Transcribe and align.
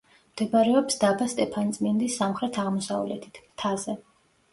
მდებარეობს 0.29 0.95
დაბა 1.03 1.27
სტეფანწმინდის 1.33 2.15
სამხრეთ-აღმოსავლეთით, 2.21 3.39
მთაზე. 3.53 3.97